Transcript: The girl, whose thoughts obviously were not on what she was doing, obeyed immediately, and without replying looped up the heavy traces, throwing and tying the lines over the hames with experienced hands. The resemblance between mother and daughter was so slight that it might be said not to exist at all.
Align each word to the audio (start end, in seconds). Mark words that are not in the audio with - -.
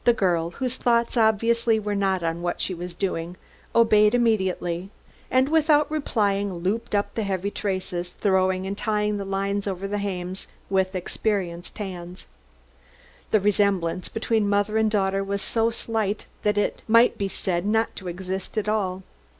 The 0.03 0.13
girl, 0.13 0.49
whose 0.49 0.77
thoughts 0.77 1.15
obviously 1.15 1.79
were 1.79 1.93
not 1.93 2.23
on 2.23 2.41
what 2.41 2.59
she 2.59 2.73
was 2.73 2.95
doing, 2.95 3.37
obeyed 3.75 4.15
immediately, 4.15 4.89
and 5.29 5.47
without 5.47 5.91
replying 5.91 6.51
looped 6.55 6.95
up 6.95 7.13
the 7.13 7.21
heavy 7.21 7.51
traces, 7.51 8.09
throwing 8.09 8.65
and 8.65 8.75
tying 8.75 9.17
the 9.17 9.25
lines 9.25 9.67
over 9.67 9.87
the 9.87 9.99
hames 9.99 10.47
with 10.71 10.95
experienced 10.95 11.77
hands. 11.77 12.25
The 13.29 13.39
resemblance 13.41 14.09
between 14.09 14.49
mother 14.49 14.79
and 14.79 14.89
daughter 14.89 15.23
was 15.23 15.43
so 15.43 15.69
slight 15.69 16.25
that 16.41 16.57
it 16.57 16.81
might 16.87 17.19
be 17.19 17.27
said 17.27 17.63
not 17.63 17.95
to 17.97 18.07
exist 18.07 18.57
at 18.57 18.67
all. 18.67 19.03